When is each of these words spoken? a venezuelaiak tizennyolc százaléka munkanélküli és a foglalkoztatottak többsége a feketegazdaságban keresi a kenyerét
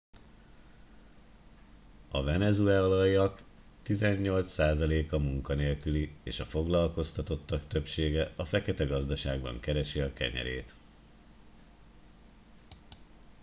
a 2.11 2.23
venezuelaiak 2.23 3.43
tizennyolc 3.83 4.49
százaléka 4.51 5.17
munkanélküli 5.19 6.15
és 6.23 6.39
a 6.39 6.45
foglalkoztatottak 6.45 7.67
többsége 7.67 8.33
a 8.35 8.45
feketegazdaságban 8.45 9.59
keresi 9.59 9.99
a 10.01 10.13
kenyerét 10.13 10.75